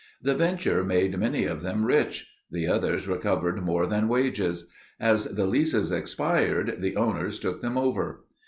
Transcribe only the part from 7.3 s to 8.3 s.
took them over.